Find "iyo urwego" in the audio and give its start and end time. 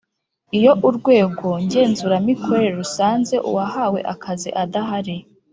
0.57-1.47